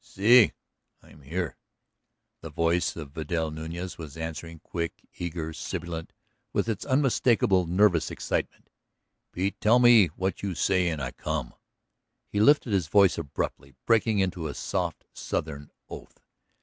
"Si; 0.03 0.51
I 1.03 1.11
am 1.11 1.21
here," 1.21 1.57
the 2.41 2.49
voice 2.49 2.95
of 2.95 3.11
Vidal 3.11 3.51
Nuñez 3.51 3.99
was 3.99 4.17
answering, 4.17 4.57
quick, 4.57 5.05
eager, 5.13 5.53
sibilant 5.53 6.11
with 6.53 6.67
its 6.67 6.85
unmistakable 6.87 7.67
nervous 7.67 8.09
excitement. 8.09 8.71
"Pete 9.31 9.61
tell 9.61 9.77
me 9.77 10.07
what 10.07 10.41
you 10.41 10.55
say 10.55 10.87
an' 10.89 10.99
I 11.01 11.11
come." 11.11 11.53
He 12.31 12.39
lifted 12.39 12.73
his 12.73 12.87
voice 12.87 13.19
abruptly, 13.19 13.75
breaking 13.85 14.17
into 14.17 14.47
a 14.47 14.55
soft 14.55 15.05
Southern 15.13 15.69
oath. 15.87 16.19